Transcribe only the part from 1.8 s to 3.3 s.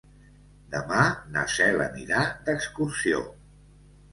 anirà d'excursió.